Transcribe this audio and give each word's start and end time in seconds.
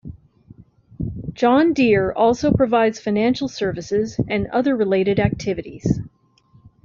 John 1.33 1.73
Deere 1.73 2.11
also 2.11 2.51
provides 2.51 2.99
financial 2.99 3.47
services 3.47 4.19
and 4.27 4.47
other 4.47 4.75
related 4.75 5.19
activities. 5.19 5.99